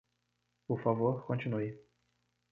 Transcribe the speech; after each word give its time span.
Por 0.65 0.81
favor 0.81 1.27
continue. 1.27 1.79